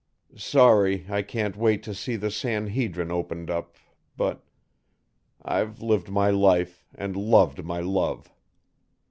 [0.35, 3.75] Sorry I can't wait to see the San Hedrin opened up,
[4.17, 4.43] but
[5.43, 8.33] I've lived my life and loved my love.